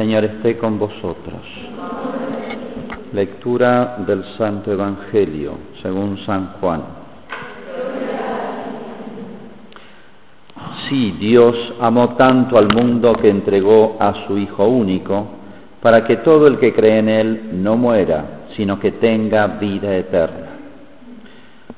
[0.00, 1.42] Señor esté con vosotros.
[3.12, 6.80] Lectura del Santo Evangelio según San Juan.
[10.88, 15.26] Sí, Dios amó tanto al mundo que entregó a su Hijo único,
[15.82, 20.48] para que todo el que cree en Él no muera, sino que tenga vida eterna.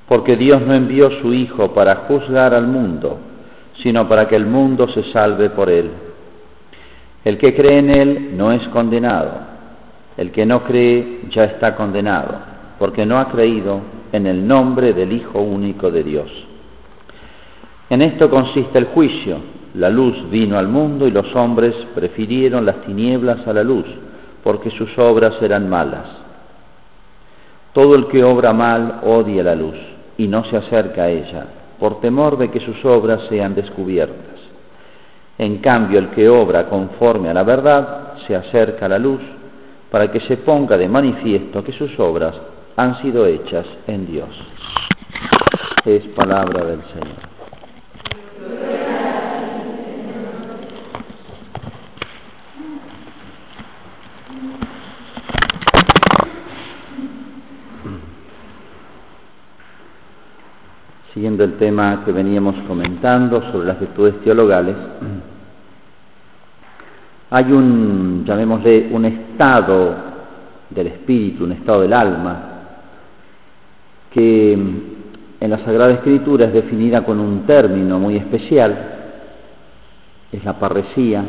[0.07, 3.19] Porque Dios no envió su Hijo para juzgar al mundo,
[3.83, 6.12] sino para que el mundo se salve por Él.
[7.25, 9.31] El que cree en Él no es condenado,
[10.17, 12.35] el que no cree ya está condenado,
[12.79, 13.81] porque no ha creído
[14.13, 16.31] en el nombre del Hijo único de Dios.
[17.91, 19.37] En esto consiste el juicio.
[19.75, 23.87] La luz vino al mundo y los hombres prefirieron las tinieblas a la luz,
[24.43, 26.07] porque sus obras eran malas.
[27.73, 29.77] Todo el que obra mal odia la luz
[30.19, 31.47] y no se acerca a ella,
[31.79, 34.32] por temor de que sus obras sean descubiertas.
[35.43, 39.21] En cambio, el que obra conforme a la verdad se acerca a la luz
[39.91, 42.33] para que se ponga de manifiesto que sus obras
[42.77, 44.29] han sido hechas en Dios.
[45.85, 47.33] Es palabra del Señor.
[61.13, 64.77] Siguiendo el tema que veníamos comentando sobre las virtudes teologales,
[67.35, 69.95] hay un, llamémosle, un estado
[70.69, 72.43] del espíritu, un estado del alma,
[74.13, 78.77] que en la Sagrada Escritura es definida con un término muy especial,
[80.31, 81.25] es la parresía,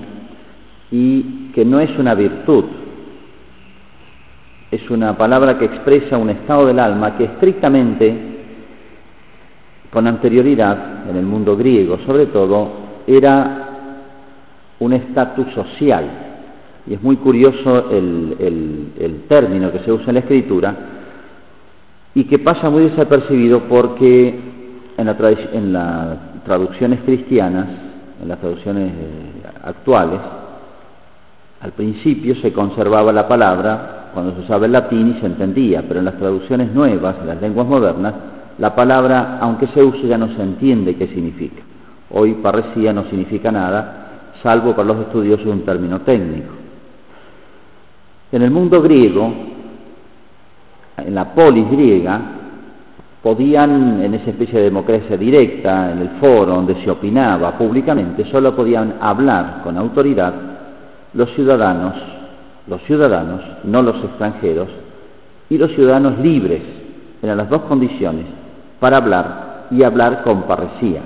[0.92, 2.66] y que no es una virtud,
[4.72, 8.14] es una palabra que expresa un estado del alma que estrictamente,
[9.90, 12.72] con anterioridad, en el mundo griego sobre todo,
[13.08, 13.63] era
[14.84, 16.06] un estatus social.
[16.86, 20.76] Y es muy curioso el, término que se usa en la escritura
[22.14, 24.40] y que pasa muy desapercibido porque
[24.98, 25.16] en, la
[25.54, 27.68] en las traducciones cristianas,
[28.22, 30.20] en las traducciones eh, actuales,
[31.62, 36.00] al principio se conservaba la palabra cuando se usaba el latín y se entendía, pero
[36.00, 38.14] en las traducciones nuevas, en las lenguas modernas,
[38.60, 41.64] la palabra, aunque se use, ya no se entiende qué significa.
[42.12, 44.03] Hoy parecía no significa nada,
[44.44, 46.54] salvo para los estudiosos un término técnico.
[48.32, 49.34] En el mundo griego,
[50.98, 52.20] en la polis griega,
[53.22, 58.54] podían, en esa especie de democracia directa, en el foro donde se opinaba públicamente, solo
[58.54, 60.34] podían hablar con autoridad
[61.14, 61.94] los ciudadanos,
[62.68, 64.68] los ciudadanos, no los extranjeros,
[65.50, 66.62] y los ciudadanos libres,
[67.22, 68.26] eran las dos condiciones,
[68.80, 71.02] para hablar y hablar con parresía.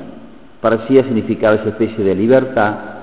[0.62, 2.97] Parresía significaba esa especie de libertad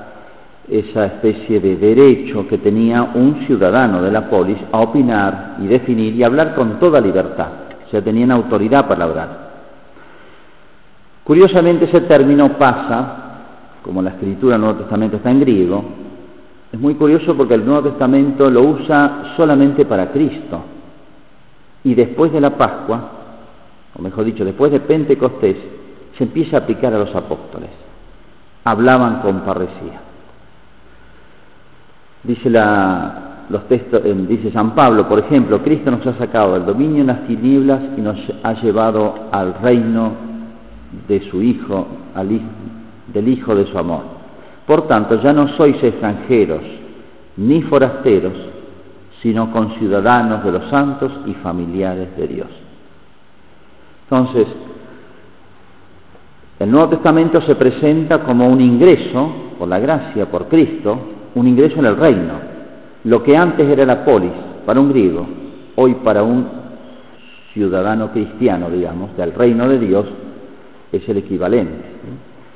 [0.68, 6.14] esa especie de derecho que tenía un ciudadano de la polis a opinar y definir
[6.14, 7.48] y hablar con toda libertad,
[7.86, 9.44] o sea, tenían autoridad para hablar.
[11.24, 13.16] Curiosamente ese término pasa,
[13.82, 15.84] como la escritura del Nuevo Testamento está en griego,
[16.72, 20.62] es muy curioso porque el Nuevo Testamento lo usa solamente para Cristo
[21.84, 23.10] y después de la Pascua,
[23.96, 25.56] o mejor dicho, después de Pentecostés,
[26.16, 27.70] se empieza a aplicar a los apóstoles.
[28.64, 30.00] Hablaban con parresía.
[32.24, 37.08] Dice los textos, dice San Pablo, por ejemplo, Cristo nos ha sacado del dominio en
[37.08, 40.12] las tinieblas y nos ha llevado al reino
[41.06, 42.40] de su Hijo, al,
[43.12, 44.02] del Hijo de su amor.
[44.66, 46.62] Por tanto, ya no sois extranjeros
[47.36, 48.32] ni forasteros,
[49.22, 52.48] sino conciudadanos de los santos y familiares de Dios.
[54.04, 54.46] Entonces,
[56.58, 61.78] el Nuevo Testamento se presenta como un ingreso, por la gracia, por Cristo, un ingreso
[61.78, 62.34] en el reino.
[63.04, 64.32] Lo que antes era la polis
[64.64, 65.26] para un griego,
[65.76, 66.46] hoy para un
[67.52, 70.06] ciudadano cristiano, digamos, del reino de Dios,
[70.90, 71.84] es el equivalente.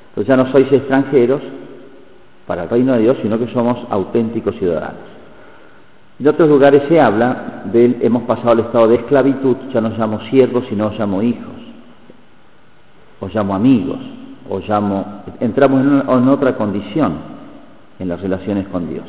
[0.08, 1.40] Entonces ya no sois extranjeros
[2.46, 5.18] para el reino de Dios, sino que somos auténticos ciudadanos.
[6.18, 10.20] En otros lugares se habla de hemos pasado al estado de esclavitud, ya no llamo
[10.30, 11.54] siervos, sino os llamo hijos,
[13.20, 13.98] os llamo amigos,
[14.48, 17.37] os llamo, entramos en otra condición
[17.98, 19.04] en las relaciones con Dios.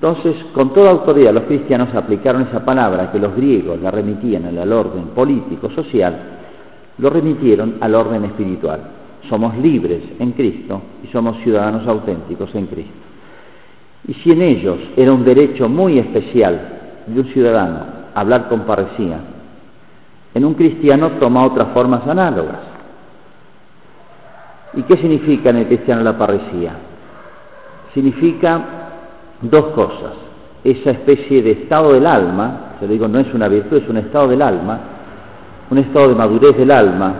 [0.00, 4.72] Entonces, con toda autoridad los cristianos aplicaron esa palabra que los griegos la remitían al
[4.72, 6.14] orden político, social,
[6.98, 8.80] lo remitieron al orden espiritual.
[9.28, 12.92] Somos libres en Cristo y somos ciudadanos auténticos en Cristo.
[14.06, 16.60] Y si en ellos era un derecho muy especial
[17.06, 19.18] de un ciudadano hablar con parecía,
[20.34, 22.60] en un cristiano toma otras formas análogas.
[24.74, 26.72] ¿Y qué significa en el cristiano la parecía?
[27.94, 28.60] Significa
[29.40, 30.12] dos cosas.
[30.64, 33.98] esa especie de estado del alma, se lo digo, no es una virtud, es un
[33.98, 34.80] estado del alma,
[35.70, 37.14] un estado de madurez del alma,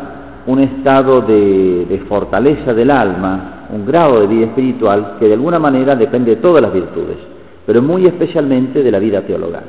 [0.46, 5.58] un estado de, de fortaleza del alma, un grado de vida espiritual que de alguna
[5.58, 7.18] manera depende de todas las virtudes,
[7.66, 9.64] pero muy especialmente de la vida teologal.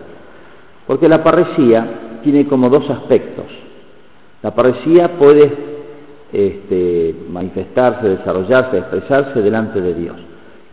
[0.87, 3.45] Porque la parresía tiene como dos aspectos.
[4.41, 5.51] La parresía puede
[6.31, 10.15] este, manifestarse, desarrollarse, expresarse delante de Dios.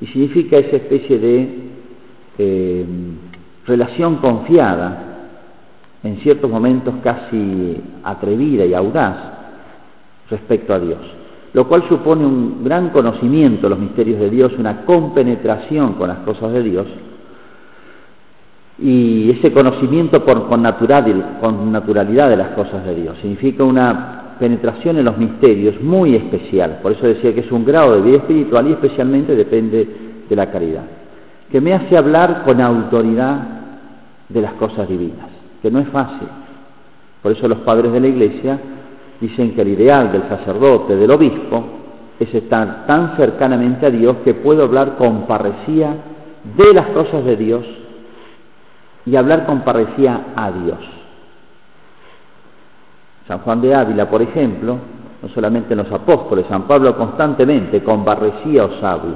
[0.03, 1.49] Y significa esa especie de
[2.37, 2.85] eh,
[3.65, 5.29] relación confiada,
[6.03, 9.17] en ciertos momentos casi atrevida y audaz,
[10.29, 10.99] respecto a Dios,
[11.53, 16.19] lo cual supone un gran conocimiento de los misterios de Dios, una compenetración con las
[16.19, 16.87] cosas de Dios,
[18.81, 23.17] y ese conocimiento por, con, natural, con naturalidad de las cosas de Dios.
[23.21, 26.81] Significa una penetración en los misterios muy especial.
[26.83, 29.87] Por eso decía que es un grado de vida espiritual y especialmente depende
[30.29, 30.83] de la caridad.
[31.49, 33.37] Que me hace hablar con autoridad
[34.29, 35.29] de las cosas divinas,
[35.63, 36.27] que no es fácil.
[37.23, 38.59] Por eso los padres de la Iglesia
[39.21, 41.63] dicen que el ideal del sacerdote, del obispo,
[42.19, 45.95] es estar tan cercanamente a Dios que puedo hablar con parresía
[46.57, 47.65] de las cosas de Dios
[49.07, 50.81] y hablar con parresía a Dios.
[53.33, 54.77] San Juan de Ávila, por ejemplo,
[55.23, 59.15] no solamente en los apóstoles, San Pablo constantemente con parresía os hablo,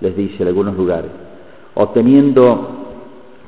[0.00, 1.10] les dice en algunos lugares,
[1.74, 2.70] obteniendo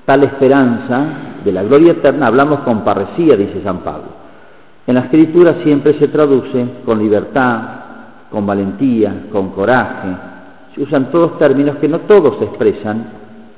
[0.05, 1.07] tal esperanza
[1.43, 4.09] de la gloria eterna, hablamos con parresía, dice San Pablo.
[4.87, 7.61] En la escritura siempre se traduce con libertad,
[8.31, 10.09] con valentía, con coraje.
[10.75, 13.07] Se usan todos términos que no todos expresan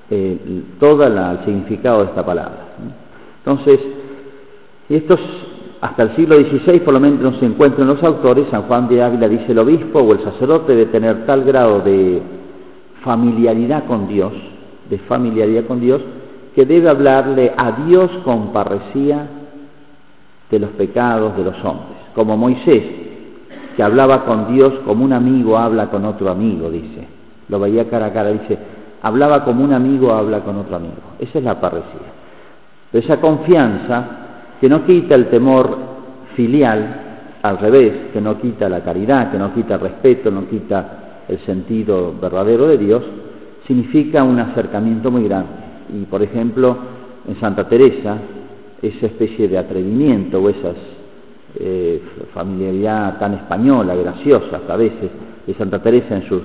[0.08, 2.58] eh, todo el significado de esta palabra.
[3.44, 3.80] Entonces,
[4.88, 5.18] estos
[5.84, 9.02] hasta el siglo XVI por lo menos no se encuentran los autores, San Juan de
[9.02, 12.22] Ávila dice el obispo o el sacerdote debe tener tal grado de
[13.02, 14.32] familiaridad con Dios,
[14.88, 16.00] de familiaridad con Dios,
[16.54, 19.28] que debe hablarle a Dios con parresía
[20.50, 22.82] de los pecados de los hombres, como Moisés,
[23.76, 27.06] que hablaba con Dios como un amigo habla con otro amigo, dice,
[27.50, 28.56] lo veía cara a cara, dice,
[29.02, 32.08] hablaba como un amigo habla con otro amigo, esa es la parresía.
[32.90, 34.23] Pero esa confianza
[34.60, 35.76] que no quita el temor
[36.36, 37.04] filial,
[37.42, 41.38] al revés, que no quita la caridad, que no quita el respeto, no quita el
[41.44, 43.02] sentido verdadero de Dios,
[43.66, 45.50] significa un acercamiento muy grande.
[45.94, 46.76] Y por ejemplo,
[47.28, 48.16] en Santa Teresa,
[48.80, 50.72] esa especie de atrevimiento o esa
[51.56, 52.02] eh,
[52.32, 55.10] familiaridad tan española, graciosa a veces,
[55.46, 56.42] de Santa Teresa en sus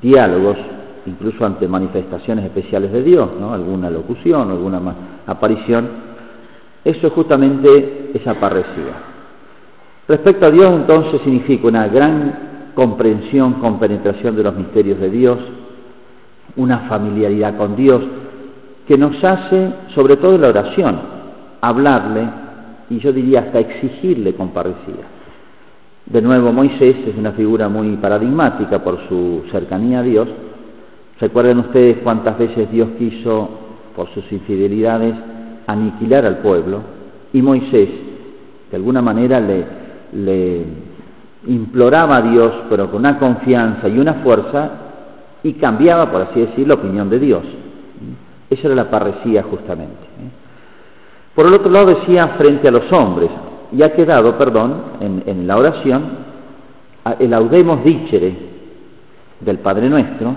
[0.00, 0.56] diálogos,
[1.06, 3.52] incluso ante manifestaciones especiales de Dios, ¿no?
[3.52, 4.80] alguna locución, alguna
[5.26, 6.11] aparición,
[6.84, 9.12] eso es justamente esa parresía.
[10.08, 15.38] Respecto a Dios, entonces, significa una gran comprensión, compenetración de los misterios de Dios,
[16.56, 18.02] una familiaridad con Dios,
[18.86, 20.98] que nos hace, sobre todo en la oración,
[21.60, 22.28] hablarle
[22.90, 25.06] y yo diría hasta exigirle con parresía.
[26.06, 30.28] De nuevo, Moisés es una figura muy paradigmática por su cercanía a Dios.
[31.20, 33.48] Recuerden ustedes cuántas veces Dios quiso,
[33.94, 35.14] por sus infidelidades,
[35.66, 36.80] aniquilar al pueblo
[37.32, 37.88] y Moisés,
[38.70, 39.64] de alguna manera, le,
[40.12, 40.64] le
[41.46, 44.70] imploraba a Dios, pero con una confianza y una fuerza,
[45.42, 47.42] y cambiaba, por así decir, la opinión de Dios.
[48.48, 50.04] Esa era la parresía justamente.
[50.04, 50.30] ¿eh?
[51.34, 53.30] Por el otro lado decía frente a los hombres,
[53.72, 56.02] y ha quedado, perdón, en, la oración,
[57.18, 58.36] el audemos dicere
[59.40, 60.34] del Padre Nuestro,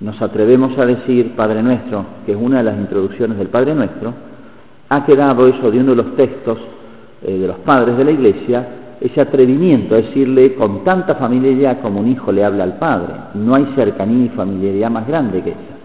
[0.00, 4.12] nos atrevemos a decir Padre Nuestro, que es una de las introducciones del Padre Nuestro,
[4.88, 6.58] ha quedado eso de uno de los textos
[7.22, 8.68] eh, de los padres de la Iglesia,
[9.00, 13.14] ese atrevimiento a decirle con tanta familiaridad como un hijo le habla al Padre.
[13.34, 15.76] No hay cercanía y familiaridad más grande que esa.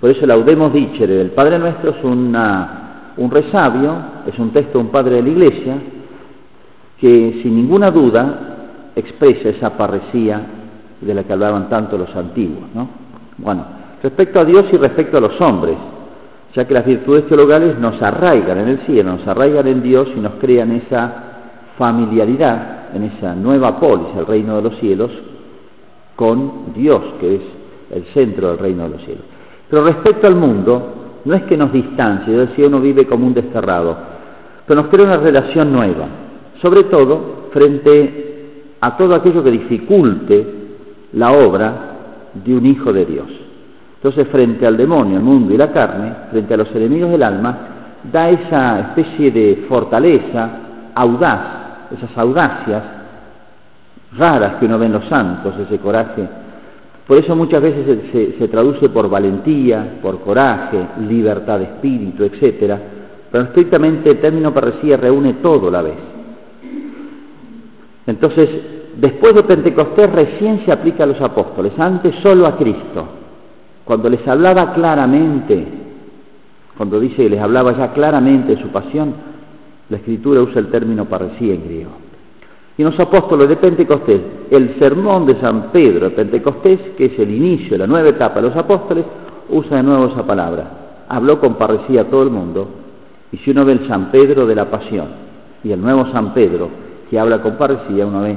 [0.00, 4.84] Por eso el Audemos Dicere del Padre Nuestro es un resabio, es un texto de
[4.84, 5.74] un padre de la Iglesia,
[7.00, 10.40] que sin ninguna duda expresa esa parresía
[11.00, 12.64] de la que hablaban tanto los antiguos.
[12.74, 12.88] ¿no?
[13.38, 13.64] Bueno,
[14.02, 15.76] respecto a Dios y respecto a los hombres,
[16.54, 20.20] ya que las virtudes teologales nos arraigan en el cielo, nos arraigan en Dios y
[20.20, 21.12] nos crean esa
[21.78, 25.10] familiaridad, en esa nueva polis, el reino de los cielos,
[26.16, 27.42] con Dios, que es
[27.94, 29.24] el centro del reino de los cielos.
[29.70, 33.34] Pero respecto al mundo, no es que nos distancie, yo decía, uno vive como un
[33.34, 33.96] desterrado,
[34.66, 36.06] pero nos crea una relación nueva,
[36.60, 40.46] sobre todo frente a todo aquello que dificulte
[41.12, 41.87] la obra
[42.34, 43.26] de un hijo de Dios.
[43.96, 47.58] Entonces, frente al demonio, el mundo y la carne, frente a los enemigos del alma,
[48.12, 50.50] da esa especie de fortaleza
[50.94, 52.82] audaz, esas audacias
[54.16, 56.26] raras que uno ve en los santos, ese coraje
[57.06, 62.74] Por eso muchas veces se, traduce por valentía, por coraje, libertad de espíritu, etc.
[63.32, 65.94] Pero estrictamente el término parresía reúne todo la vez.
[68.06, 68.48] Entonces,
[68.98, 73.06] después de Pentecostés recién se aplica a los apóstoles, antes solo a Cristo.
[73.84, 75.66] Cuando les hablaba claramente,
[76.76, 79.14] cuando dice que les hablaba ya claramente de su pasión,
[79.88, 81.90] la escritura usa el término parecía en griego.
[82.76, 87.30] Y los apóstoles de Pentecostés, el sermón de San Pedro de Pentecostés, que es el
[87.30, 89.04] inicio de la nueva etapa de los apóstoles,
[89.48, 91.04] usa de nuevo esa palabra.
[91.08, 92.68] Habló con parecía a todo el mundo,
[93.32, 95.06] y si uno ve el San Pedro de la Pasión
[95.64, 96.68] y el nuevo San Pedro
[97.10, 98.36] que habla con parecía, uno ve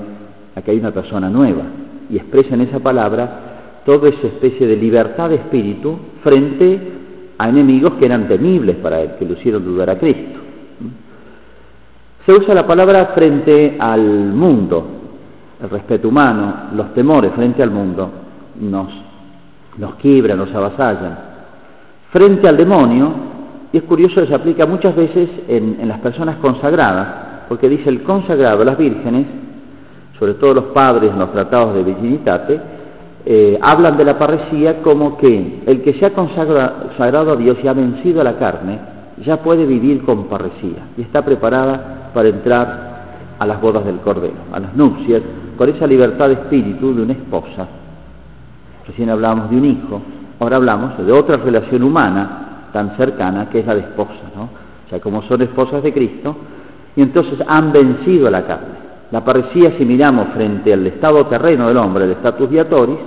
[0.59, 1.63] que hay una persona nueva
[2.09, 3.51] y expresa en esa palabra
[3.85, 6.79] toda esa especie de libertad de espíritu frente
[7.37, 10.39] a enemigos que eran temibles para él, que lo hicieron dudar a Cristo.
[12.25, 14.85] Se usa la palabra frente al mundo,
[15.61, 18.09] el respeto humano, los temores frente al mundo
[18.59, 18.87] nos,
[19.77, 21.17] nos quiebran, nos avasallan.
[22.11, 23.11] Frente al demonio,
[23.73, 27.07] y es curioso se aplica muchas veces en, en las personas consagradas,
[27.49, 29.25] porque dice el consagrado, las vírgenes,
[30.21, 32.61] sobre todo los padres en los tratados de virginitate,
[33.25, 37.67] eh, hablan de la parresía como que el que se ha consagrado a Dios y
[37.67, 38.77] ha vencido a la carne,
[39.25, 42.91] ya puede vivir con parresía y está preparada para entrar
[43.39, 45.23] a las bodas del Cordero, a las nupcias,
[45.57, 47.65] con esa libertad de espíritu de una esposa.
[48.85, 50.01] Recién hablamos de un hijo,
[50.39, 54.43] ahora hablamos de otra relación humana tan cercana que es la de esposa, ¿no?
[54.43, 56.35] O sea, como son esposas de Cristo,
[56.95, 58.90] y entonces han vencido a la carne.
[59.11, 62.97] La parecía, si miramos frente al estado terreno del hombre, el status viatoris,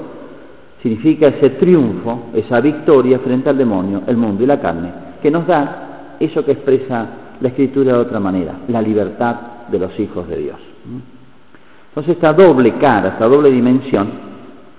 [0.82, 4.92] significa ese triunfo, esa victoria frente al demonio, el mundo y la carne,
[5.22, 7.06] que nos da eso que expresa
[7.40, 9.36] la escritura de otra manera, la libertad
[9.68, 10.58] de los hijos de Dios.
[11.88, 14.10] Entonces esta doble cara, esta doble dimensión,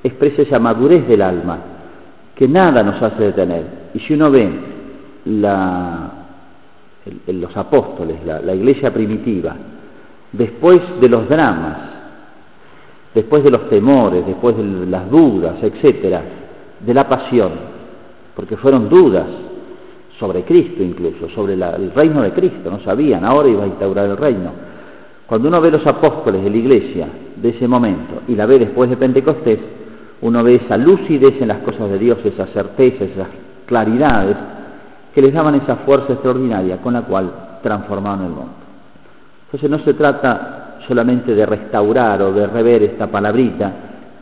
[0.04, 1.58] expresa esa madurez del alma,
[2.36, 3.64] que nada nos hace detener.
[3.96, 4.48] Y si uno ve
[5.26, 5.58] los
[7.58, 9.56] apóstoles, la iglesia primitiva,
[10.38, 11.78] después de los dramas,
[13.14, 16.22] después de los temores, después de las dudas, etcétera,
[16.80, 17.52] de la pasión,
[18.36, 19.26] porque fueron dudas
[20.20, 24.18] sobre Cristo incluso, sobre el reino de Cristo, no sabían, ahora iba a instaurar el
[24.18, 24.52] reino.
[25.26, 28.90] Cuando uno ve los apóstoles de la iglesia de ese momento y la ve después
[28.90, 29.60] de Pentecostés,
[30.22, 33.28] uno ve esa lucidez en las cosas de Dios, esa certeza, esas
[33.66, 34.38] claridades
[35.14, 37.32] que les daban esa fuerza extraordinaria con la cual
[37.64, 38.65] transformaron el mundo.
[39.56, 43.72] Entonces no se trata solamente de restaurar o de rever esta palabrita,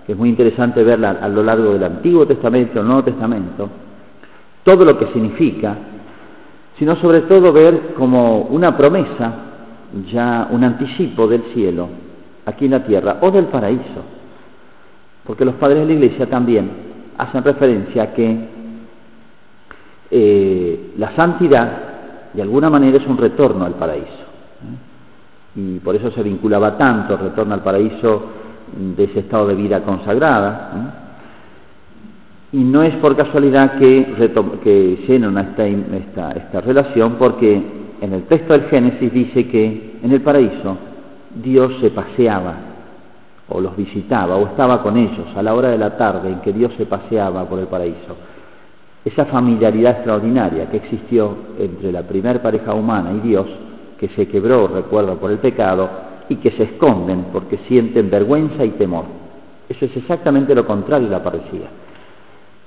[0.05, 3.67] que es muy interesante verla a lo largo del Antiguo Testamento, el Nuevo Testamento,
[4.63, 5.75] todo lo que significa,
[6.77, 9.33] sino sobre todo ver como una promesa,
[10.11, 11.89] ya un anticipo del cielo
[12.45, 14.03] aquí en la tierra o del paraíso.
[15.25, 16.69] Porque los padres de la Iglesia también
[17.17, 18.37] hacen referencia a que
[20.11, 24.23] eh, la santidad de alguna manera es un retorno al paraíso
[25.55, 28.23] y por eso se vinculaba tanto el retorno al paraíso
[28.95, 30.99] de ese estado de vida consagrada.
[32.51, 34.31] Y no es por casualidad que,
[34.63, 37.61] que esta, esta, esta relación, porque
[38.01, 40.77] en el texto del Génesis dice que en el paraíso
[41.43, 42.55] Dios se paseaba
[43.49, 46.53] o los visitaba o estaba con ellos a la hora de la tarde en que
[46.53, 48.15] Dios se paseaba por el paraíso.
[49.05, 53.47] Esa familiaridad extraordinaria que existió entre la primer pareja humana y Dios
[53.99, 55.89] que se quebró, recuerdo, por el pecado
[56.29, 59.05] y que se esconden porque sienten vergüenza y temor.
[59.69, 61.67] Eso es exactamente lo contrario de la parecía.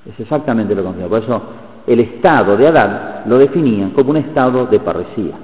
[0.07, 1.09] Es exactamente lo contrario.
[1.09, 1.43] Por eso
[1.87, 5.35] el estado de Adán lo definían como un estado de parecía.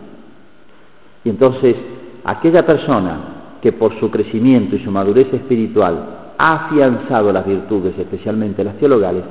[1.25, 1.77] Y entonces
[2.25, 3.21] aquella persona
[3.61, 9.23] que por su crecimiento y su madurez espiritual ha afianzado las virtudes, especialmente las teologales,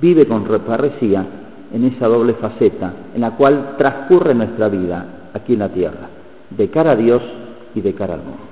[0.00, 1.24] vive con parecía
[1.72, 6.08] en esa doble faceta en la cual transcurre nuestra vida aquí en la tierra,
[6.50, 7.22] de cara a Dios
[7.74, 8.49] y de cara al mundo.